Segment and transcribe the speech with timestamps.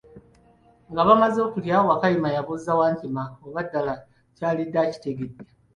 [0.91, 3.93] Nga bamaze okulya, Wakayima n'abuuza Wankima oba ddala
[4.35, 5.43] kyalidde akitegedde.